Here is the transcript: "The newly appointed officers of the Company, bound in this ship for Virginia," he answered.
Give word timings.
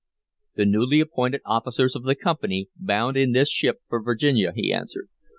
"The 0.55 0.65
newly 0.65 0.99
appointed 0.99 1.41
officers 1.45 1.95
of 1.95 2.05
the 2.05 2.15
Company, 2.15 2.69
bound 2.75 3.17
in 3.17 3.33
this 3.33 3.51
ship 3.51 3.81
for 3.87 4.01
Virginia," 4.01 4.51
he 4.51 4.73
answered. 4.73 5.09